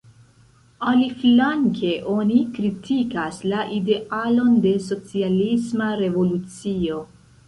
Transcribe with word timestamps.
Aliflanke 0.91 1.91
oni 2.13 2.39
kritikas 2.55 3.37
la 3.51 3.59
idealon 3.75 4.55
de 4.63 4.71
socialisma 4.87 5.91
revolucio. 6.01 6.97